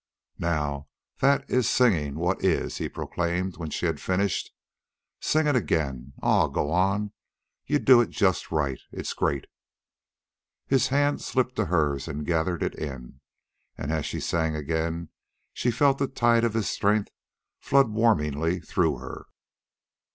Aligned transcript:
"Now 0.39 0.87
THAT 1.19 1.47
is 1.47 1.69
singing 1.69 2.15
what 2.15 2.43
is," 2.43 2.77
he 2.79 2.89
proclaimed, 2.89 3.57
when 3.57 3.69
she 3.69 3.85
had 3.85 3.99
finished. 4.01 4.51
"Sing 5.19 5.45
it 5.45 5.55
again. 5.55 6.13
Aw, 6.23 6.47
go 6.47 6.71
on. 6.71 7.11
You 7.67 7.77
do 7.77 8.01
it 8.01 8.09
just 8.09 8.49
right. 8.49 8.79
It's 8.91 9.13
great." 9.13 9.45
His 10.65 10.87
hand 10.87 11.21
slipped 11.21 11.55
to 11.57 11.65
hers 11.65 12.07
and 12.07 12.25
gathered 12.25 12.63
it 12.63 12.73
in, 12.73 13.21
and 13.77 13.91
as 13.91 14.07
she 14.07 14.19
sang 14.19 14.55
again 14.55 15.09
she 15.53 15.69
felt 15.69 15.99
the 15.99 16.07
tide 16.07 16.45
of 16.45 16.55
his 16.55 16.67
strength 16.67 17.11
flood 17.59 17.89
warmingly 17.91 18.59
through 18.59 18.97
her. 18.97 19.27